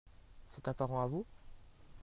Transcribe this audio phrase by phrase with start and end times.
[0.49, 1.27] C'est un parent à vous?